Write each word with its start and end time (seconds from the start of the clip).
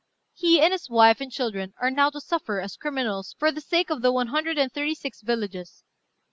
He 0.33 0.59
and 0.61 0.71
his 0.73 0.89
wife 0.89 1.21
and 1.21 1.31
children 1.31 1.75
are 1.79 1.91
now 1.91 2.09
to 2.09 2.19
suffer 2.19 2.59
as 2.59 2.75
criminals 2.75 3.35
for 3.37 3.51
the 3.51 3.61
sake 3.61 3.91
of 3.91 4.01
the 4.01 4.11
one 4.11 4.29
hundred 4.29 4.57
and 4.57 4.71
thirty 4.73 4.95
six 4.95 5.21
villages. 5.21 5.83